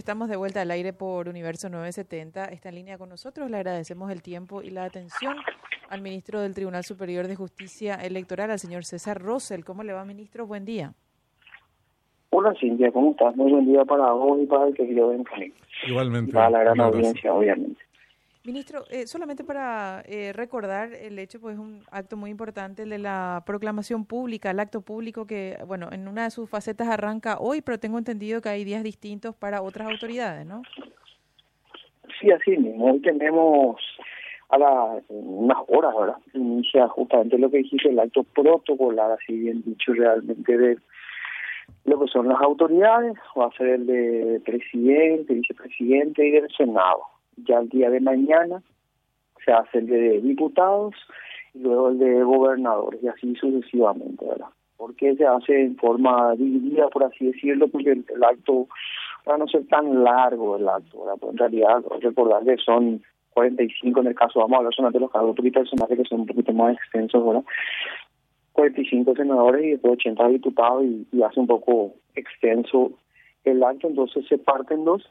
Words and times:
Estamos 0.00 0.30
de 0.30 0.36
vuelta 0.36 0.62
al 0.62 0.70
aire 0.70 0.94
por 0.94 1.28
Universo 1.28 1.68
970. 1.68 2.46
Está 2.46 2.70
en 2.70 2.76
línea 2.76 2.96
con 2.96 3.10
nosotros. 3.10 3.50
Le 3.50 3.58
agradecemos 3.58 4.10
el 4.10 4.22
tiempo 4.22 4.62
y 4.62 4.70
la 4.70 4.84
atención 4.84 5.36
al 5.90 6.00
ministro 6.00 6.40
del 6.40 6.54
Tribunal 6.54 6.84
Superior 6.84 7.28
de 7.28 7.36
Justicia 7.36 7.96
Electoral, 7.96 8.50
al 8.50 8.58
señor 8.58 8.86
César 8.86 9.20
Rosell. 9.20 9.62
¿Cómo 9.62 9.82
le 9.82 9.92
va, 9.92 10.06
ministro? 10.06 10.46
Buen 10.46 10.64
día. 10.64 10.94
Hola, 12.30 12.54
Cintia, 12.58 12.90
¿cómo 12.90 13.10
estás? 13.10 13.36
Muy 13.36 13.52
buen 13.52 13.66
día 13.66 13.84
para 13.84 14.10
vos 14.12 14.40
y 14.42 14.46
para 14.46 14.68
el 14.68 14.74
que 14.74 14.94
yo 14.94 15.08
venga. 15.08 15.30
Igualmente. 15.86 16.32
Para 16.32 16.48
la 16.48 16.60
gran 16.60 16.80
audiencia, 16.80 17.34
obviamente. 17.34 17.82
Ministro, 18.42 18.84
eh, 18.88 19.06
solamente 19.06 19.44
para 19.44 20.02
eh, 20.06 20.32
recordar 20.32 20.94
el 20.94 21.18
hecho, 21.18 21.38
pues 21.40 21.56
es 21.56 21.60
un 21.60 21.82
acto 21.90 22.16
muy 22.16 22.30
importante, 22.30 22.84
el 22.84 22.88
de 22.88 22.98
la 22.98 23.42
proclamación 23.44 24.06
pública, 24.06 24.50
el 24.50 24.60
acto 24.60 24.80
público 24.80 25.26
que, 25.26 25.58
bueno, 25.66 25.90
en 25.92 26.08
una 26.08 26.24
de 26.24 26.30
sus 26.30 26.48
facetas 26.48 26.88
arranca 26.88 27.36
hoy, 27.38 27.60
pero 27.60 27.78
tengo 27.78 27.98
entendido 27.98 28.40
que 28.40 28.48
hay 28.48 28.64
días 28.64 28.82
distintos 28.82 29.36
para 29.36 29.60
otras 29.60 29.88
autoridades, 29.90 30.46
¿no? 30.46 30.62
Sí, 32.18 32.30
así 32.30 32.56
mismo. 32.56 32.92
Hoy 32.92 33.00
tenemos 33.02 33.76
a 34.48 34.56
las 34.56 35.04
unas 35.08 35.58
horas, 35.68 35.94
¿verdad? 35.94 36.16
Inicia 36.32 36.88
justamente 36.88 37.36
lo 37.36 37.50
que 37.50 37.58
dijiste, 37.58 37.90
el 37.90 37.98
acto 37.98 38.22
protocolar, 38.22 39.12
así 39.12 39.36
bien 39.36 39.62
dicho, 39.66 39.92
realmente 39.92 40.56
de 40.56 40.78
lo 41.84 42.00
que 42.00 42.06
son 42.06 42.26
las 42.26 42.40
autoridades, 42.40 43.18
va 43.38 43.48
a 43.48 43.56
ser 43.58 43.68
el 43.68 43.86
de 43.86 44.40
presidente, 44.46 45.34
vicepresidente 45.34 46.26
y 46.26 46.30
del 46.30 46.48
Senado 46.56 47.19
ya 47.46 47.58
el 47.58 47.68
día 47.68 47.90
de 47.90 48.00
mañana 48.00 48.62
se 49.44 49.52
hace 49.52 49.78
el 49.78 49.86
de 49.86 50.20
diputados 50.20 50.94
y 51.54 51.60
luego 51.60 51.88
el 51.88 51.98
de 51.98 52.22
gobernadores 52.22 53.02
y 53.02 53.08
así 53.08 53.34
sucesivamente, 53.36 54.24
¿verdad? 54.26 54.48
Porque 54.76 55.14
se 55.16 55.26
hace 55.26 55.62
en 55.62 55.76
forma 55.76 56.34
dividida, 56.36 56.88
por 56.88 57.04
así 57.04 57.26
decirlo, 57.26 57.68
porque 57.68 57.92
el, 57.92 58.24
acto, 58.24 58.66
para 59.24 59.38
no 59.38 59.46
ser 59.48 59.66
tan 59.66 60.02
largo 60.02 60.56
el 60.56 60.68
acto, 60.68 61.00
¿verdad? 61.00 61.16
Pues 61.20 61.32
en 61.32 61.38
realidad, 61.38 61.84
recordar 62.00 62.44
que 62.44 62.56
son 62.58 63.02
45 63.34 64.00
en 64.00 64.06
el 64.06 64.14
caso, 64.14 64.40
vamos 64.40 64.54
a 64.54 64.56
hablar 64.58 64.74
solamente 64.74 64.98
de 64.98 65.02
los 65.02 65.12
cargos 65.12 65.36
personales 65.36 65.98
que 65.98 66.04
son 66.04 66.20
un 66.20 66.26
poquito 66.26 66.52
más 66.52 66.76
extensos, 66.76 67.24
¿verdad? 67.24 67.44
45 68.52 69.14
senadores 69.14 69.64
y 69.64 69.70
después 69.70 69.94
80 69.94 70.28
diputados 70.28 70.84
y, 70.84 71.06
y 71.12 71.22
hace 71.22 71.40
un 71.40 71.46
poco 71.46 71.94
extenso 72.14 72.92
el 73.44 73.62
acto, 73.62 73.88
entonces 73.88 74.26
se 74.28 74.38
parten 74.38 74.84
dos 74.84 75.08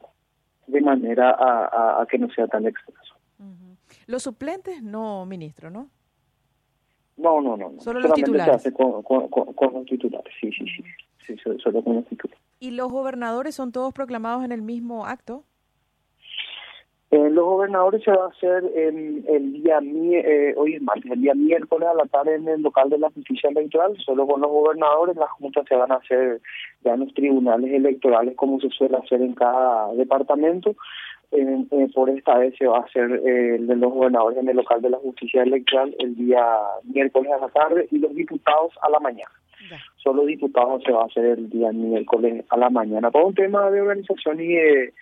de 0.66 0.80
manera 0.80 1.30
a, 1.30 2.02
a, 2.02 2.06
que 2.06 2.18
no 2.18 2.30
sea 2.30 2.46
tan 2.46 2.66
extenso. 2.66 3.14
Los 4.06 4.22
suplentes 4.22 4.82
no, 4.82 5.24
ministro, 5.26 5.70
¿no? 5.70 5.88
No, 7.16 7.40
no, 7.40 7.56
no. 7.56 7.80
Solo 7.80 8.00
los 8.00 8.12
titulares. 8.14 8.62
Se 8.62 8.68
hace 8.68 8.72
con, 8.72 9.02
los 9.72 9.86
titulares, 9.86 10.32
sí, 10.40 10.50
sí, 10.52 10.64
sí. 10.66 10.84
sí 11.26 11.36
solo 11.62 11.82
con 11.84 11.96
los 11.96 12.06
titulares. 12.06 12.40
¿Y 12.60 12.72
los 12.72 12.90
gobernadores 12.90 13.54
son 13.54 13.72
todos 13.72 13.92
proclamados 13.92 14.44
en 14.44 14.52
el 14.52 14.62
mismo 14.62 15.06
acto? 15.06 15.44
Eh, 17.10 17.28
los 17.28 17.44
gobernadores 17.44 18.04
se 18.04 18.12
va 18.12 18.26
a 18.26 18.28
hacer 18.28 18.64
el, 18.76 19.24
el 19.26 19.52
día, 19.52 19.80
eh, 19.82 20.54
hoy 20.56 20.76
es 20.76 20.82
martes, 20.82 21.10
el 21.10 21.20
día 21.20 21.34
miércoles 21.34 21.88
a 21.88 21.94
la 21.94 22.04
tarde 22.04 22.36
en 22.36 22.46
el 22.46 22.62
local 22.62 22.88
de 22.88 22.98
la 22.98 23.10
justicia 23.10 23.50
electoral, 23.50 23.96
solo 24.04 24.28
con 24.28 24.40
los 24.40 24.50
gobernadores, 24.50 25.16
las 25.16 25.30
juntas 25.32 25.64
se 25.68 25.74
van 25.74 25.90
a 25.90 25.96
hacer 25.96 26.40
ya 26.84 26.94
en 26.94 27.00
los 27.00 27.12
tribunales 27.14 27.72
electorales 27.72 28.36
como 28.36 28.60
se 28.60 28.68
suele 28.70 28.96
hacer 28.96 29.22
en 29.22 29.34
cada 29.34 29.92
departamento. 29.94 30.76
Eh, 31.32 31.88
por 31.94 32.10
esta 32.10 32.38
vez 32.38 32.54
se 32.56 32.66
va 32.66 32.78
a 32.78 32.82
hacer 32.82 33.10
el 33.10 33.66
de 33.66 33.76
los 33.76 33.92
gobernadores 33.92 34.38
en 34.38 34.48
el 34.48 34.56
local 34.56 34.80
de 34.80 34.90
la 34.90 34.98
justicia 34.98 35.42
electoral 35.42 35.94
el 35.98 36.14
día 36.14 36.44
miércoles 36.84 37.32
a 37.32 37.38
la 37.38 37.48
tarde 37.48 37.88
y 37.90 37.98
los 37.98 38.14
diputados 38.14 38.72
a 38.82 38.90
la 38.90 39.00
mañana. 39.00 39.30
Solo 39.96 40.24
diputados 40.24 40.82
se 40.84 40.92
va 40.92 41.02
a 41.02 41.06
hacer 41.06 41.24
el 41.24 41.50
día 41.50 41.72
miércoles 41.72 42.44
a 42.48 42.56
la 42.56 42.70
mañana. 42.70 43.10
Por 43.10 43.24
un 43.24 43.34
tema 43.34 43.70
de 43.70 43.80
organización 43.80 44.40
y 44.40 44.48
de 44.48 44.94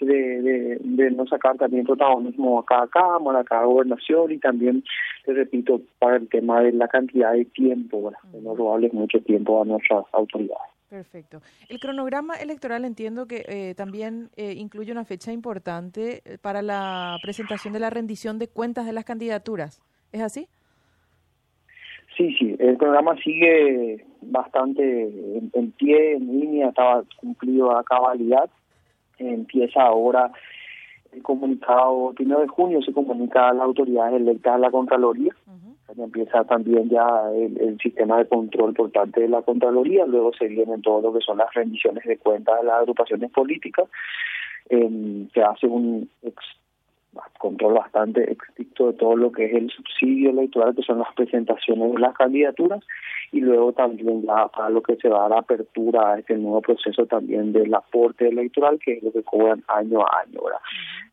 de, 0.00 0.78
de, 0.80 1.10
no 1.10 1.26
sacar 1.26 1.56
también 1.56 1.84
protagonismo 1.84 2.58
a 2.58 2.64
cada 2.64 2.86
Cámara, 2.88 3.40
a 3.40 3.44
cada 3.44 3.64
gobernación 3.64 4.32
y 4.32 4.38
también, 4.38 4.84
te 5.24 5.32
repito, 5.32 5.80
para 5.98 6.16
el 6.16 6.28
tema 6.28 6.60
de 6.60 6.72
la 6.72 6.88
cantidad 6.88 7.32
de 7.32 7.44
tiempo, 7.44 8.12
de 8.32 8.40
no 8.40 8.54
robarles 8.54 8.92
mucho 8.92 9.20
tiempo 9.20 9.62
a 9.62 9.64
nuestras 9.64 10.04
autoridades. 10.12 10.74
Perfecto. 10.88 11.40
El 11.68 11.80
cronograma 11.80 12.36
electoral 12.36 12.84
entiendo 12.84 13.26
que 13.26 13.44
eh, 13.48 13.74
también 13.74 14.30
eh, 14.36 14.54
incluye 14.56 14.92
una 14.92 15.04
fecha 15.04 15.32
importante 15.32 16.22
eh, 16.24 16.38
para 16.40 16.62
la 16.62 17.16
presentación 17.20 17.72
de 17.72 17.80
la 17.80 17.90
rendición 17.90 18.38
de 18.38 18.48
cuentas 18.48 18.86
de 18.86 18.92
las 18.92 19.04
candidaturas. 19.04 19.82
¿Es 20.12 20.20
así? 20.20 20.46
Sí, 22.16 22.32
sí, 22.38 22.54
el 22.60 22.76
programa 22.76 23.16
sigue 23.24 24.06
bastante 24.20 25.02
en, 25.02 25.50
en 25.52 25.72
pie, 25.72 26.14
en 26.14 26.40
línea, 26.40 26.68
estaba 26.68 27.02
cumplido 27.20 27.76
a 27.76 27.82
cabalidad 27.82 28.48
empieza 29.18 29.82
ahora 29.82 30.30
el 31.12 31.22
comunicado, 31.22 32.10
el 32.10 32.16
primero 32.16 32.40
de 32.40 32.48
junio 32.48 32.82
se 32.82 32.92
comunica 32.92 33.48
a 33.48 33.54
las 33.54 33.62
autoridades 33.62 34.20
electas 34.20 34.54
a 34.54 34.58
la 34.58 34.70
Contraloría, 34.70 35.34
empieza 35.96 36.44
también 36.44 36.88
ya 36.88 37.30
el, 37.32 37.78
sistema 37.80 38.18
de 38.18 38.26
control 38.26 38.74
por 38.74 38.90
parte 38.90 39.20
de 39.20 39.28
la 39.28 39.42
Contraloría, 39.42 40.06
luego 40.06 40.32
se 40.32 40.46
vienen 40.48 40.82
todo 40.82 41.00
lo 41.00 41.12
que 41.12 41.24
son 41.24 41.38
las 41.38 41.52
rendiciones 41.54 42.04
de 42.04 42.18
cuentas 42.18 42.60
de 42.60 42.66
las 42.66 42.80
agrupaciones 42.80 43.30
políticas, 43.30 43.88
eh, 44.70 45.26
se 45.32 45.42
hace 45.42 45.66
un 45.66 46.08
control 47.38 47.74
bastante 47.74 48.30
estricto 48.30 48.88
de 48.88 48.92
todo 48.94 49.16
lo 49.16 49.32
que 49.32 49.46
es 49.46 49.54
el 49.54 49.70
subsidio 49.70 50.30
electoral, 50.30 50.74
que 50.74 50.82
son 50.82 50.98
las 50.98 51.12
presentaciones 51.14 51.92
de 51.92 51.98
las 51.98 52.14
candidaturas, 52.14 52.82
y 53.32 53.40
luego 53.40 53.72
también 53.72 54.24
para 54.24 54.70
lo 54.70 54.82
que 54.82 54.96
se 54.96 55.08
va 55.08 55.26
a 55.26 55.28
dar 55.28 55.38
apertura 55.38 56.12
a 56.12 56.18
este 56.18 56.36
nuevo 56.36 56.60
proceso 56.62 57.06
también 57.06 57.52
del 57.52 57.74
aporte 57.74 58.28
electoral, 58.28 58.78
que 58.78 58.94
es 58.94 59.02
lo 59.02 59.12
que 59.12 59.22
cobran 59.22 59.62
año 59.68 60.00
a 60.00 60.20
año, 60.20 60.40
¿verdad? 60.42 60.60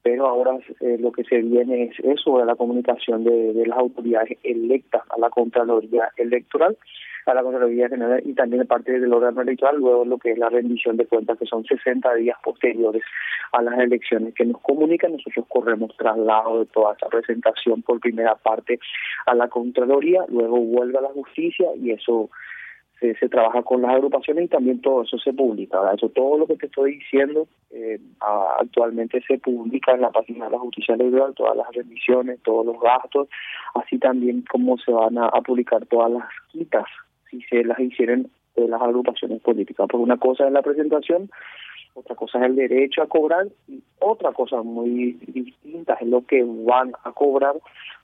Pero 0.04 0.28
ahora 0.28 0.58
eh, 0.80 0.98
lo 1.00 1.12
que 1.12 1.24
se 1.24 1.38
viene 1.38 1.84
es 1.84 2.00
eso, 2.00 2.44
la 2.44 2.56
comunicación 2.56 3.24
de, 3.24 3.54
de 3.54 3.66
las 3.68 3.78
autoridades 3.78 4.38
electas 4.44 5.04
a 5.10 5.20
la 5.20 5.30
Contraloría 5.30 6.12
Electoral, 6.18 6.78
a 7.26 7.34
la 7.34 7.44
Contraloría 7.44 7.90
General 7.90 8.22
y 8.26 8.34
también 8.34 8.62
de 8.62 8.68
parte 8.68 9.00
del 9.00 9.14
órgano 9.14 9.42
electoral, 9.42 9.78
luego 9.78 10.06
lo 10.06 10.18
que 10.18 10.32
es 10.32 10.38
la 10.38 10.50
rendición 10.50 10.98
de 10.98 11.06
cuentas, 11.06 11.38
que 11.38 11.46
son 11.46 11.64
60 11.64 12.14
días 12.16 12.38
posteriores 12.44 13.04
a 13.52 13.62
las 13.62 13.80
elecciones 13.80 14.34
que 14.34 14.46
nos 14.46 14.62
comunican. 14.62 15.14
Nosotros 15.14 15.46
corremos 15.48 15.96
traslado 15.98 16.60
de 16.60 16.66
toda 16.68 16.94
esa 16.94 17.08
presentación 17.08 17.82
por 17.82 18.00
primera 18.00 18.36
parte 18.36 18.80
a 19.26 19.36
la 19.36 19.48
Contraloría, 19.48 20.26
luego 20.30 20.60
vuelve 20.60 20.98
a 20.98 21.02
la 21.02 21.10
justicia 21.10 21.68
y 21.76 21.92
eso 21.92 22.30
se, 23.02 23.30
trabaja 23.30 23.64
con 23.64 23.82
las 23.82 23.92
agrupaciones 23.92 24.46
y 24.46 24.48
también 24.48 24.80
todo 24.80 25.02
eso 25.04 25.18
se 25.18 25.34
publica. 25.34 25.80
Eso 25.94 26.10
todo 26.10 26.38
lo 26.38 26.48
que 26.48 26.56
te 26.56 26.68
estoy 26.68 27.00
diciendo 27.00 27.48
eh, 27.72 28.00
actualmente 28.60 29.22
se 29.28 29.40
publica 29.40 29.94
en 29.94 30.02
la 30.02 30.12
página 30.12 30.46
de 30.46 30.52
la 30.52 30.60
justicia 30.60 30.94
electoral, 30.94 31.34
todas 31.34 31.58
las 31.58 31.72
rendiciones, 31.74 32.40
todos 32.44 32.66
los 32.66 32.80
gastos, 32.80 33.28
así 33.74 33.98
también 33.98 34.44
como 34.50 34.78
se 34.78 34.92
van 34.92 35.18
a 35.18 35.30
publicar 35.42 35.86
todas 35.88 36.12
las 36.12 36.26
quitas 36.52 36.86
si 37.30 37.42
se 37.44 37.64
las 37.64 37.80
hicieran 37.80 38.28
de 38.56 38.68
las 38.68 38.82
agrupaciones 38.82 39.42
políticas. 39.42 39.88
Porque 39.90 40.04
una 40.04 40.18
cosa 40.18 40.46
es 40.46 40.54
la 40.54 40.62
presentación, 40.62 41.32
otra 41.94 42.16
cosa 42.16 42.40
es 42.40 42.46
el 42.46 42.56
derecho 42.56 43.02
a 43.02 43.08
cobrar 43.08 43.48
y 43.68 43.82
otra 44.00 44.32
cosa 44.32 44.62
muy 44.62 45.14
distinta 45.28 45.96
es 46.00 46.08
lo 46.08 46.26
que 46.26 46.44
van 46.44 46.94
a 47.04 47.12
cobrar 47.12 47.56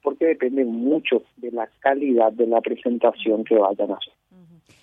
porque 0.02 0.26
depende 0.26 0.66
mucho 0.66 1.24
de 1.38 1.52
la 1.52 1.70
calidad 1.80 2.32
de 2.32 2.48
la 2.48 2.62
presentación 2.62 3.44
que 3.44 3.56
vayan 3.56 3.92
a 3.92 3.96
hacer. 3.96 4.17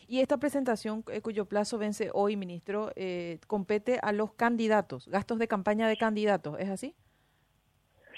Y 0.08 0.20
esta 0.20 0.38
presentación, 0.38 1.04
eh, 1.12 1.20
cuyo 1.20 1.46
plazo 1.46 1.78
vence 1.78 2.10
hoy, 2.12 2.36
ministro, 2.36 2.90
eh, 2.96 3.38
compete 3.46 3.98
a 4.02 4.12
los 4.12 4.32
candidatos, 4.32 5.08
gastos 5.08 5.38
de 5.38 5.48
campaña 5.48 5.88
de 5.88 5.96
candidatos, 5.96 6.58
¿es 6.58 6.68
así? 6.68 6.94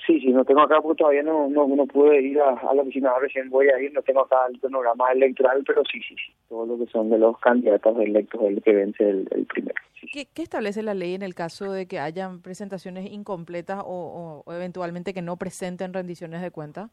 Sí, 0.06 0.20
sí, 0.20 0.28
no 0.28 0.44
tengo 0.44 0.60
acá 0.60 0.80
porque 0.80 0.98
todavía 0.98 1.24
no, 1.24 1.48
no, 1.48 1.66
no 1.66 1.86
pude 1.86 2.22
ir 2.22 2.40
a, 2.40 2.72
la 2.74 2.82
oficina, 2.82 3.10
recién 3.20 3.50
voy 3.50 3.68
a 3.68 3.80
ir, 3.80 3.92
no 3.92 4.02
tengo 4.02 4.20
acá 4.20 4.36
el 4.48 4.60
cronograma 4.60 5.10
electoral, 5.10 5.64
pero 5.66 5.82
sí, 5.90 6.00
sí, 6.00 6.14
sí, 6.14 6.32
todo 6.48 6.64
lo 6.64 6.78
que 6.78 6.86
son 6.92 7.10
de 7.10 7.18
los 7.18 7.36
candidatos 7.40 7.98
electos 7.98 8.40
el 8.42 8.62
que 8.62 8.72
vence 8.72 9.08
el, 9.08 9.46
primero. 9.52 9.74
¿Qué, 10.12 10.28
establece 10.36 10.84
la 10.84 10.94
ley 10.94 11.14
en 11.14 11.22
el 11.22 11.34
caso 11.34 11.72
de 11.72 11.86
que 11.86 11.98
hayan 11.98 12.40
presentaciones 12.40 13.10
incompletas 13.10 13.82
o, 13.84 14.44
eventualmente 14.48 15.12
que 15.12 15.22
no 15.22 15.36
presenten 15.38 15.92
rendiciones 15.92 16.40
de 16.40 16.52
cuenta? 16.52 16.90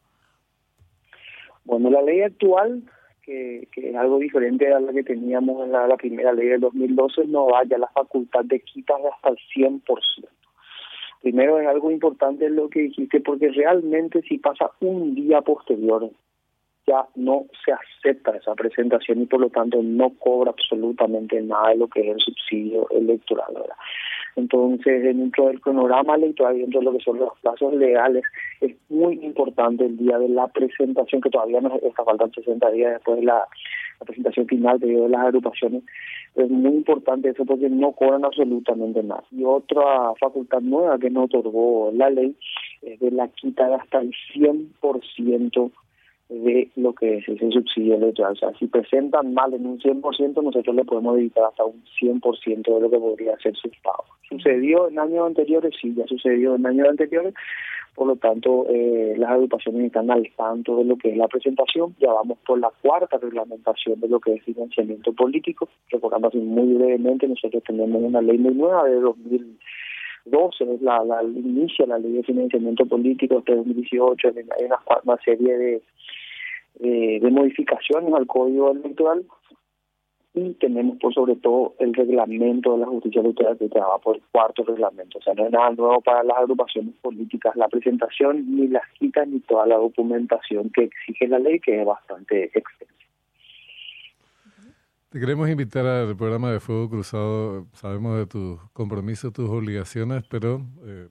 Bueno, 1.64 1.90
la 1.90 2.02
ley 2.02 2.22
actual, 2.22 2.82
que, 3.24 3.68
que 3.72 3.90
es 3.90 3.96
algo 3.96 4.18
diferente 4.18 4.72
a 4.72 4.80
la 4.80 4.92
que 4.92 5.02
teníamos 5.02 5.64
en 5.64 5.72
la, 5.72 5.96
primera 5.96 6.32
ley 6.32 6.48
del 6.48 6.60
2012, 6.60 7.26
no 7.26 7.46
vaya 7.46 7.78
la 7.78 7.88
facultad 7.88 8.44
de 8.44 8.60
quitas 8.60 8.98
hasta 9.12 9.30
el 9.30 9.38
100%. 9.54 9.82
Primero 11.22 11.58
es 11.58 11.66
algo 11.66 11.90
importante 11.90 12.50
lo 12.50 12.68
que 12.68 12.80
dijiste, 12.80 13.20
porque 13.20 13.48
realmente 13.48 14.20
si 14.22 14.38
pasa 14.38 14.70
un 14.80 15.14
día 15.14 15.40
posterior, 15.40 16.10
ya 16.86 17.06
no 17.14 17.46
se 17.64 17.72
acepta 17.72 18.36
esa 18.36 18.54
presentación 18.54 19.22
y 19.22 19.26
por 19.26 19.40
lo 19.40 19.48
tanto 19.48 19.82
no 19.82 20.10
cobra 20.18 20.50
absolutamente 20.50 21.40
nada 21.40 21.70
de 21.70 21.76
lo 21.76 21.88
que 21.88 22.00
es 22.02 22.14
el 22.14 22.20
subsidio 22.20 22.86
electoral. 22.90 23.54
¿verdad? 23.54 23.76
Entonces, 24.36 25.02
dentro 25.02 25.46
del 25.46 25.60
cronograma 25.60 26.16
electoral, 26.16 26.58
dentro 26.58 26.80
de 26.80 26.86
lo 26.86 26.92
que 26.92 27.04
son 27.04 27.18
los 27.18 27.38
plazos 27.40 27.74
legales, 27.74 28.24
es 28.60 28.74
muy 28.88 29.14
importante 29.24 29.86
el 29.86 29.96
día 29.96 30.18
de 30.18 30.28
la 30.28 30.48
presentación, 30.48 31.20
que 31.20 31.30
todavía 31.30 31.60
nos 31.60 31.80
está 31.82 32.04
faltan 32.04 32.32
60 32.32 32.70
días 32.72 32.94
después 32.94 33.20
de 33.20 33.26
la 33.26 33.46
presentación 34.04 34.46
final 34.46 34.78
de 34.80 35.08
las 35.08 35.20
agrupaciones. 35.26 35.82
Es 36.34 36.50
muy 36.50 36.72
importante 36.72 37.28
eso 37.28 37.44
porque 37.44 37.68
no 37.70 37.92
cobran 37.92 38.24
absolutamente 38.24 39.02
nada. 39.02 39.22
Y 39.30 39.44
otra 39.44 40.12
facultad 40.18 40.60
nueva 40.60 40.98
que 40.98 41.10
nos 41.10 41.26
otorgó 41.26 41.92
la 41.94 42.10
ley 42.10 42.34
es 42.82 42.98
de 42.98 43.12
la 43.12 43.28
quita 43.28 43.68
de 43.68 43.74
hasta 43.76 44.00
el 44.00 44.12
100% 44.34 45.70
de 46.34 46.70
lo 46.76 46.92
que 46.92 47.18
es 47.18 47.28
ese 47.28 47.50
subsidio 47.50 47.96
electoral. 47.96 48.32
O 48.32 48.36
sea, 48.36 48.52
si 48.58 48.66
presentan 48.66 49.34
mal 49.34 49.52
en 49.54 49.66
un 49.66 49.78
100%, 49.78 50.42
nosotros 50.42 50.74
le 50.74 50.84
podemos 50.84 51.16
dedicar 51.16 51.44
hasta 51.44 51.64
un 51.64 51.82
100% 52.00 52.74
de 52.74 52.80
lo 52.80 52.90
que 52.90 52.98
podría 52.98 53.36
ser 53.38 53.54
su 53.56 53.70
pago. 53.82 54.04
Sucedió 54.28 54.88
en 54.88 54.98
años 54.98 55.26
anteriores, 55.26 55.74
sí, 55.80 55.94
ya 55.94 56.06
sucedió 56.06 56.54
en 56.54 56.66
años 56.66 56.88
anteriores, 56.88 57.34
por 57.94 58.08
lo 58.08 58.16
tanto, 58.16 58.66
eh, 58.68 59.14
las 59.16 59.30
agrupaciones 59.30 59.86
están 59.86 60.10
al 60.10 60.28
tanto 60.36 60.76
de 60.76 60.84
lo 60.84 60.96
que 60.96 61.10
es 61.10 61.16
la 61.16 61.28
presentación. 61.28 61.94
Ya 62.00 62.12
vamos 62.12 62.38
por 62.44 62.58
la 62.58 62.70
cuarta 62.82 63.18
reglamentación 63.18 64.00
de 64.00 64.08
lo 64.08 64.18
que 64.18 64.34
es 64.34 64.42
financiamiento 64.42 65.12
político. 65.12 65.68
Recordando 65.90 66.28
así 66.28 66.38
muy 66.38 66.74
brevemente, 66.74 67.28
nosotros 67.28 67.62
tenemos 67.64 68.02
una 68.02 68.20
ley 68.20 68.36
muy 68.36 68.54
nueva 68.54 68.84
de 68.84 68.96
2012, 68.96 70.74
es 70.74 70.82
la, 70.82 71.04
la 71.04 71.22
inicia 71.22 71.86
la 71.86 71.98
ley 71.98 72.14
de 72.14 72.22
financiamiento 72.24 72.84
político 72.84 73.42
de 73.46 73.54
2018, 73.54 74.28
hay 74.28 74.64
una, 74.64 74.78
una 75.04 75.16
serie 75.18 75.56
de, 75.56 75.82
eh, 76.80 77.20
de 77.20 77.30
modificaciones 77.30 78.12
al 78.14 78.26
código 78.26 78.72
electoral 78.72 79.24
y 80.34 80.54
tenemos 80.54 80.98
por 80.98 81.14
sobre 81.14 81.36
todo 81.36 81.74
el 81.78 81.94
reglamento 81.94 82.72
de 82.72 82.78
la 82.78 82.86
justicia 82.86 83.20
electoral 83.20 83.56
que 83.56 83.68
trabaja 83.68 83.98
por 83.98 84.16
el 84.16 84.22
cuarto 84.32 84.64
reglamento. 84.64 85.18
O 85.18 85.22
sea, 85.22 85.32
no 85.34 85.46
es 85.46 85.52
nada 85.52 85.70
nuevo 85.70 86.00
para 86.00 86.24
las 86.24 86.38
agrupaciones 86.38 86.94
políticas 87.00 87.54
la 87.54 87.68
presentación, 87.68 88.44
ni 88.56 88.66
las 88.66 88.82
quitas, 88.98 89.28
ni 89.28 89.38
toda 89.40 89.64
la 89.66 89.76
documentación 89.76 90.70
que 90.70 90.84
exige 90.84 91.28
la 91.28 91.38
ley, 91.38 91.60
que 91.60 91.80
es 91.80 91.86
bastante 91.86 92.46
extensa. 92.46 92.94
Te 95.10 95.20
queremos 95.20 95.48
invitar 95.48 95.86
al 95.86 96.16
programa 96.16 96.50
de 96.50 96.58
Fuego 96.58 96.90
Cruzado. 96.90 97.66
Sabemos 97.74 98.18
de 98.18 98.26
tus 98.26 98.58
compromisos, 98.72 99.32
tus 99.32 99.48
obligaciones, 99.48 100.24
pero 100.28 100.62
eh, 100.84 101.06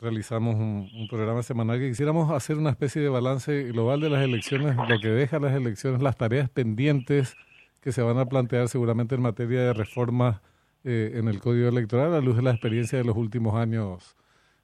realizamos 0.00 0.54
un, 0.54 0.88
un, 0.94 1.08
programa 1.08 1.42
semanal 1.42 1.78
que 1.78 1.88
quisiéramos 1.88 2.30
hacer 2.30 2.56
una 2.56 2.70
especie 2.70 3.02
de 3.02 3.08
balance 3.08 3.64
global 3.64 4.00
de 4.00 4.10
las 4.10 4.24
elecciones, 4.24 4.76
lo 4.76 5.00
que 5.00 5.08
deja 5.08 5.38
las 5.38 5.54
elecciones, 5.54 6.02
las 6.02 6.16
tareas 6.16 6.48
pendientes 6.48 7.36
que 7.82 7.92
se 7.92 8.02
van 8.02 8.18
a 8.18 8.26
plantear 8.26 8.68
seguramente 8.68 9.14
en 9.14 9.22
materia 9.22 9.60
de 9.60 9.72
reforma 9.72 10.40
eh, 10.84 11.12
en 11.14 11.28
el 11.28 11.40
Código 11.40 11.68
Electoral 11.68 12.14
a 12.14 12.20
luz 12.20 12.36
de 12.36 12.42
la 12.42 12.52
experiencia 12.52 12.98
de 12.98 13.04
los 13.04 13.16
últimos 13.16 13.54
años. 13.54 14.16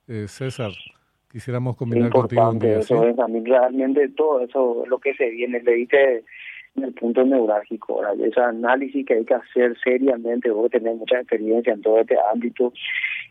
Eh, 0.06 0.26
César, 0.28 0.72
quisiéramos 1.30 1.76
combinar 1.76 2.10
contigo 2.10 2.48
un 2.50 2.58
día, 2.58 2.78
eso 2.78 3.04
es, 3.04 3.18
a 3.18 3.28
mí 3.28 3.40
realmente 3.44 4.08
todo 4.10 4.40
eso 4.40 4.84
lo 4.86 4.98
que 4.98 5.14
se 5.14 5.28
viene, 5.30 5.60
le 5.62 5.72
dije 5.74 6.24
en 6.76 6.84
el 6.84 6.94
punto 6.94 7.24
neurálgico, 7.24 7.94
ahora, 7.94 8.12
ese 8.24 8.40
análisis 8.40 9.04
que 9.04 9.14
hay 9.14 9.24
que 9.24 9.34
hacer 9.34 9.76
seriamente, 9.82 10.50
vos 10.50 10.70
tenés 10.70 10.96
mucha 10.96 11.18
experiencia 11.18 11.72
en 11.72 11.82
todo 11.82 12.00
este 12.00 12.16
ámbito 12.32 12.72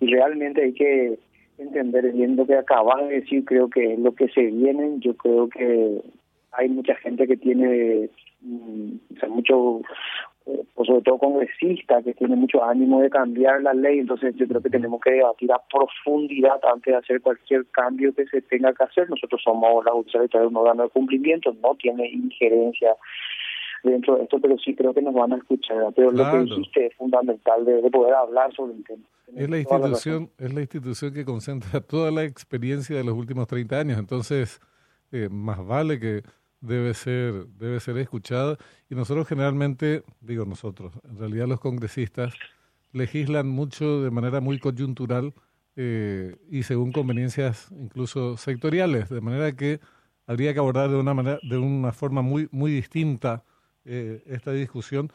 y 0.01 0.07
realmente 0.07 0.63
hay 0.63 0.73
que 0.73 1.17
entender 1.57 2.11
bien 2.11 2.35
lo 2.35 2.45
que 2.45 2.55
acabas 2.55 3.07
de 3.07 3.21
decir, 3.21 3.45
creo 3.45 3.69
que 3.69 3.93
es 3.93 3.99
lo 3.99 4.13
que 4.13 4.27
se 4.29 4.43
viene, 4.43 4.97
yo 4.99 5.15
creo 5.15 5.49
que 5.49 6.01
hay 6.51 6.69
mucha 6.69 6.95
gente 6.95 7.27
que 7.27 7.37
tiene 7.37 8.09
o 8.43 9.19
sea, 9.19 9.29
mucho, 9.29 9.81
pues 10.45 10.87
sobre 10.87 11.01
todo 11.01 11.17
congresista, 11.17 12.01
que 12.03 12.13
tiene 12.13 12.35
mucho 12.35 12.63
ánimo 12.63 13.01
de 13.01 13.09
cambiar 13.09 13.61
la 13.61 13.73
ley, 13.73 13.99
entonces 13.99 14.35
yo 14.35 14.47
creo 14.47 14.61
que 14.61 14.69
tenemos 14.69 15.01
que 15.01 15.11
debatir 15.11 15.51
a 15.51 15.61
profundidad 15.71 16.59
antes 16.71 16.93
de 16.93 16.97
hacer 16.97 17.21
cualquier 17.21 17.65
cambio 17.67 18.13
que 18.13 18.25
se 18.27 18.41
tenga 18.41 18.73
que 18.73 18.83
hacer. 18.83 19.09
Nosotros 19.09 19.41
somos 19.43 19.83
la 19.85 19.91
justicia 19.91 20.39
de 20.39 20.47
un 20.47 20.55
órgano 20.55 20.83
de 20.83 20.89
cumplimiento, 20.89 21.55
no 21.61 21.75
tiene 21.75 22.07
injerencia 22.09 22.95
dentro 23.83 24.17
de 24.17 24.23
esto, 24.23 24.39
pero 24.39 24.57
sí 24.57 24.75
creo 24.75 24.93
que 24.93 25.01
nos 25.01 25.13
van 25.13 25.33
a 25.33 25.37
escuchar. 25.37 25.93
Pero 25.95 26.11
lo 26.11 26.31
que 26.31 26.39
dijiste 26.39 26.85
es 26.87 26.95
fundamental 26.95 27.65
de, 27.65 27.89
poder 27.91 28.13
hablar 28.13 28.53
sobre 28.53 28.75
el 28.75 28.83
tema. 28.83 29.03
Es 29.35 29.49
la 29.49 29.59
institución, 29.59 30.29
es 30.37 30.53
la 30.53 30.61
institución 30.61 31.13
que 31.13 31.25
concentra 31.25 31.81
toda 31.81 32.11
la 32.11 32.23
experiencia 32.23 32.95
de 32.95 33.03
los 33.03 33.15
últimos 33.15 33.47
30 33.47 33.79
años, 33.79 33.99
entonces 33.99 34.59
eh, 35.11 35.29
más 35.29 35.65
vale 35.65 35.99
que 35.99 36.23
debe 36.61 36.93
ser, 36.93 37.47
debe 37.47 37.79
ser 37.79 37.97
escuchada. 37.97 38.57
Y 38.89 38.95
nosotros 38.95 39.27
generalmente, 39.27 40.03
digo 40.21 40.45
nosotros, 40.45 40.93
en 41.09 41.17
realidad 41.17 41.47
los 41.47 41.59
congresistas 41.59 42.33
legislan 42.93 43.47
mucho 43.47 44.01
de 44.01 44.11
manera 44.11 44.41
muy 44.41 44.59
coyuntural 44.59 45.33
eh, 45.75 46.35
y 46.49 46.63
según 46.63 46.91
conveniencias 46.91 47.69
incluso 47.71 48.37
sectoriales, 48.37 49.09
de 49.09 49.21
manera 49.21 49.51
que 49.51 49.79
habría 50.25 50.53
que 50.53 50.59
abordar 50.59 50.89
de 50.89 50.97
una 50.97 51.13
manera, 51.13 51.39
de 51.43 51.57
una 51.57 51.91
forma 51.91 52.21
muy, 52.21 52.47
muy 52.51 52.71
distinta 52.71 53.43
eh, 53.87 54.23
esta 54.27 54.51
discusión 54.51 55.11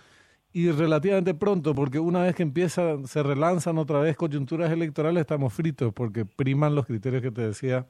y 0.53 0.71
relativamente 0.71 1.35
pronto, 1.35 1.75
porque 1.75 1.99
una 1.99 2.23
vez 2.23 2.35
que 2.35 2.43
empieza, 2.43 2.99
se 3.07 3.23
relanzan 3.23 3.79
otra 3.79 4.01
vez 4.01 4.17
coyunturas 4.17 4.71
electorales, 4.71 5.23
estamos 5.23 5.53
fritos, 5.55 5.95
porque 5.95 6.27
priman 6.27 6.75
los 6.75 6.87
criterios 6.87 7.23
que 7.23 7.31
te 7.31 7.41
decía 7.43 7.87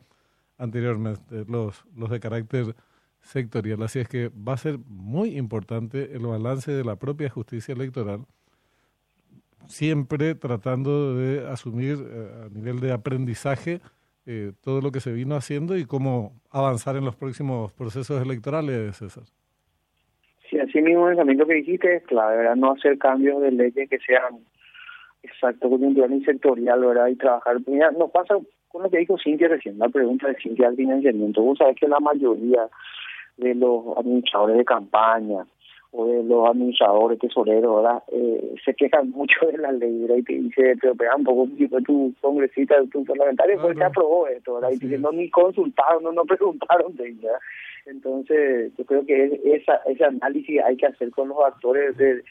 anteriormente, 0.59 1.45
los, 1.49 1.85
los 1.97 2.11
de 2.11 2.21
carácter 2.21 2.77
sectorial. 3.21 3.83
Así 3.83 3.99
es 3.99 4.09
que 4.09 4.29
va 4.29 4.55
a 4.55 4.57
ser 4.59 4.79
muy 4.87 5.37
importante 5.37 6.15
el 6.15 6.27
balance 6.27 6.71
de 6.71 6.85
la 6.85 6.97
propia 6.97 7.31
justicia 7.31 7.75
electoral, 7.75 8.27
siempre 9.67 10.35
tratando 10.37 11.17
de 11.17 11.49
asumir 11.49 11.99
eh, 12.01 12.47
a 12.47 12.49
nivel 12.55 12.81
de 12.81 12.93
aprendizaje 12.93 13.81
eh, 14.25 14.53
todo 14.61 14.81
lo 14.81 14.93
que 14.93 15.01
se 15.01 15.13
vino 15.13 15.35
haciendo 15.35 15.77
y 15.77 15.85
cómo 15.85 16.41
avanzar 16.51 16.97
en 16.97 17.05
los 17.05 17.17
próximos 17.17 17.73
procesos 17.73 18.23
electorales, 18.23 18.97
César. 18.97 19.25
Sí, 20.73 20.81
mismo 20.81 21.09
el 21.09 21.17
camino 21.17 21.47
que 21.47 21.55
dijiste 21.55 21.97
es 21.97 22.03
clave. 22.05 22.49
No 22.57 22.73
hacer 22.73 22.99
cambios 22.99 23.43
de 23.43 23.53
leyes 23.53 23.91
que 23.91 23.99
sean 23.99 24.39
exacto 25.23 25.69
coyuntural 25.69 26.13
y 26.15 26.25
sectorial, 26.25 26.81
¿verdad? 26.81 27.09
Y 27.09 27.17
trabajar. 27.17 27.59
Mira, 27.67 27.91
nos 27.91 28.11
pasa 28.11 28.37
con 28.69 28.83
lo 28.83 28.91
que 28.91 28.99
dijo 28.99 29.19
Cintia 29.23 29.49
recién, 29.49 29.79
la 29.79 29.89
pregunta 29.89 30.29
de 30.29 30.37
Cintia 30.43 30.69
al 30.69 30.77
financiamiento. 30.77 31.43
Vos 31.43 31.59
sabés 31.59 31.77
que 31.77 31.89
la 31.89 32.01
mayoría 32.01 32.69
de 33.37 33.55
los 33.55 33.97
administradores 33.99 34.57
de 34.57 34.65
campaña 34.65 35.45
o 35.95 36.07
de 36.07 36.23
los 36.25 36.49
administradores 36.49 37.19
tesoreros, 37.19 37.83
¿verdad? 37.83 38.03
Eh, 38.09 38.55
se 38.65 38.75
quejan 38.75 39.11
mucho 39.11 39.47
de 39.47 39.59
la 39.59 39.73
ley, 39.73 40.01
¿verdad? 40.01 40.17
Y 40.17 40.23
te 40.23 40.33
dice, 40.33 40.75
pero 40.81 40.95
pega 40.95 41.15
un 41.17 41.25
poco, 41.25 41.47
tu 41.85 42.15
congresista, 42.21 42.77
tu 42.91 43.05
parlamentario, 43.05 43.61
fue 43.61 43.73
el 43.73 43.77
que 43.77 43.85
aprobó 43.85 44.27
esto, 44.27 44.55
¿verdad? 44.55 44.71
Y 44.71 44.79
dice, 44.79 44.99
no, 44.99 45.13
ni 45.13 45.29
consultaron, 45.29 46.03
no, 46.03 46.13
no 46.13 46.25
preguntaron 46.25 46.97
de 46.97 47.09
ella. 47.09 47.33
Entonces, 47.85 48.73
yo 48.79 48.87
creo 48.87 49.05
que 49.05 49.41
esa, 49.45 49.77
ese 49.87 50.05
análisis 50.05 50.63
hay 50.63 50.77
que 50.77 50.87
hacer 50.87 51.11
con 51.11 51.29
los 51.29 51.39
actores, 51.45 51.95
de, 51.99 52.23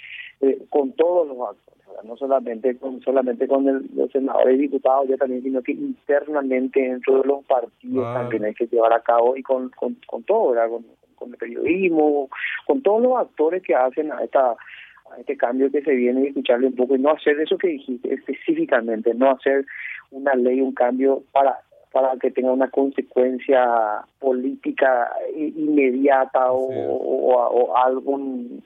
con 0.70 0.94
todos 0.94 1.28
los 1.28 1.38
actores, 1.50 1.88
¿verdad? 1.88 2.04
no 2.04 2.18
solamente 2.18 2.76
con 2.78 3.00
solamente 3.02 3.48
con 3.48 3.68
el, 3.68 3.88
los 3.96 4.10
senadores 4.12 4.56
y 4.56 4.62
diputados, 4.62 5.08
ya 5.08 5.18
también, 5.18 5.44
sino 5.44 5.62
que 5.62 5.74
internamente 5.74 6.82
dentro 6.82 7.22
de 7.22 7.28
los 7.28 7.46
partidos 7.46 8.12
también 8.16 8.46
hay 8.46 8.56
que 8.56 8.66
llevar 8.66 8.94
a 8.94 9.02
cabo 9.02 9.38
y 9.38 9.44
con, 9.44 9.70
con, 9.70 9.98
con 10.08 10.24
todo, 10.24 10.52
¿verdad? 10.52 10.70
Con, 10.70 10.84
con 11.22 11.32
el 11.32 11.38
periodismo, 11.38 12.30
con 12.66 12.82
todos 12.82 13.02
los 13.02 13.18
actores 13.18 13.62
que 13.64 13.76
hacen 13.76 14.12
a 14.12 14.24
esta 14.24 14.52
a 14.52 15.20
este 15.20 15.38
cambio 15.38 15.70
que 15.70 15.82
se 15.82 15.92
viene 15.92 16.22
y 16.24 16.28
escucharle 16.28 16.68
un 16.68 16.76
poco 16.76 16.96
y 16.96 17.00
no 17.00 17.12
hacer 17.12 17.40
eso 17.40 17.58
que 17.58 17.68
dijiste 17.68 18.14
específicamente, 18.14 19.14
no 19.14 19.32
hacer 19.32 19.66
una 20.10 20.34
ley, 20.36 20.62
un 20.62 20.74
cambio 20.74 21.24
para 21.32 21.60
para 21.92 22.16
que 22.18 22.32
tenga 22.32 22.54
una 22.54 22.70
consecuencia 22.70 24.02
política 24.20 25.12
inmediata 25.36 26.52
o, 26.52 26.70
o, 26.70 27.36
o 27.36 27.78
algún 27.78 28.64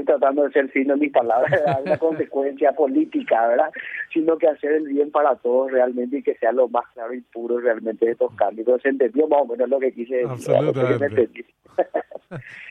estoy 0.00 0.04
tratando 0.04 0.44
de 0.44 0.52
ser 0.52 0.68
fino 0.70 0.94
en 0.94 1.00
mis 1.00 1.12
palabras, 1.12 1.52
una 1.84 1.98
consecuencia 1.98 2.72
política, 2.72 3.48
¿verdad? 3.48 3.70
Sino 4.12 4.36
que 4.38 4.48
hacer 4.48 4.72
el 4.72 4.88
bien 4.88 5.10
para 5.10 5.36
todos 5.36 5.70
realmente 5.72 6.18
y 6.18 6.22
que 6.22 6.36
sea 6.36 6.52
lo 6.52 6.68
más 6.68 6.84
claro 6.94 7.14
y 7.14 7.20
puro 7.20 7.58
realmente 7.58 8.06
de 8.06 8.12
estos 8.12 8.34
cambios. 8.34 8.66
Entonces, 8.66 8.92
entendió 8.92 9.28
más 9.28 9.42
o 9.42 9.46
menos 9.46 9.68
lo 9.68 9.78
que 9.78 9.92
quise 9.92 10.16
decir. 10.16 10.30
Absolutamente. 10.30 11.44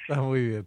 Está 0.07 0.21
muy 0.21 0.47
bien. 0.47 0.65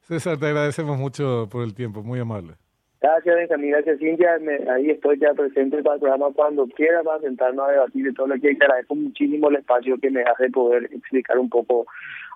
César, 0.00 0.38
te 0.38 0.46
agradecemos 0.46 0.98
mucho 0.98 1.48
por 1.50 1.62
el 1.64 1.74
tiempo, 1.74 2.02
muy 2.02 2.20
amable. 2.20 2.54
Gracias, 3.00 3.34
Benjamín. 3.34 3.70
Gracias, 3.70 3.98
Cintia. 3.98 4.38
ahí 4.72 4.90
estoy 4.90 5.18
ya 5.18 5.34
presente 5.34 5.82
para 5.82 5.96
el 5.96 6.00
programa 6.00 6.32
cuando 6.34 6.68
quiera 6.68 7.02
para 7.02 7.18
sentarnos 7.20 7.68
a 7.68 7.72
debatir 7.72 8.04
de 8.04 8.12
todo 8.12 8.28
lo 8.28 8.40
que 8.40 8.48
hay. 8.48 8.56
Te 8.56 8.64
agradezco 8.64 8.94
muchísimo 8.94 9.48
el 9.48 9.56
espacio 9.56 9.98
que 9.98 10.10
me 10.10 10.22
hace 10.22 10.48
poder 10.50 10.84
explicar 10.84 11.36
un 11.38 11.48
poco 11.48 11.86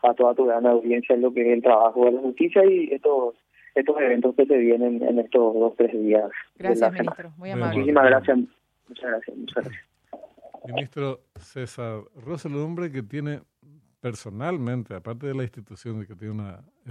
a 0.02 0.12
toda 0.14 0.34
tu 0.34 0.44
gran 0.46 0.66
audiencia 0.66 1.16
lo 1.16 1.32
que 1.32 1.42
es 1.42 1.48
el 1.56 1.62
trabajo 1.62 2.04
de 2.04 2.12
la 2.12 2.20
justicia 2.20 2.64
y 2.64 2.92
estos 2.92 3.34
estos 3.76 3.96
eventos 4.00 4.34
que 4.34 4.46
se 4.46 4.56
vienen 4.56 5.02
en 5.02 5.18
estos 5.18 5.54
dos 5.54 5.74
tres 5.76 5.92
días. 5.92 6.30
Gracias, 6.56 6.92
ministro. 6.92 7.32
Muy 7.36 7.50
amable. 7.50 7.76
Muchísimas 7.76 8.04
gracias. 8.06 8.38
Muchas 8.88 9.10
gracias. 9.10 9.36
Muchas 9.36 9.64
gracias. 9.64 9.84
Ministro 10.66 11.20
César 11.36 12.00
Rosa, 12.16 12.48
el 12.48 12.56
hombre 12.56 12.90
que 12.90 13.02
tiene 13.02 13.40
personalmente, 14.00 14.94
aparte 14.94 15.26
de 15.26 15.34
la 15.34 15.42
institución, 15.42 16.04
que 16.06 16.14
tiene 16.14 16.34
una 16.34 16.60